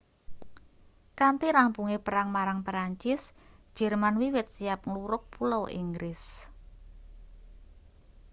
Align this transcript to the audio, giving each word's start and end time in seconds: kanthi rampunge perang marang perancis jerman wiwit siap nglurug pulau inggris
kanthi 1.19 1.47
rampunge 1.57 1.97
perang 2.05 2.29
marang 2.35 2.59
perancis 2.65 3.21
jerman 3.77 4.15
wiwit 4.21 4.47
siap 4.55 4.79
nglurug 4.89 5.23
pulau 5.33 5.63
inggris 5.81 6.21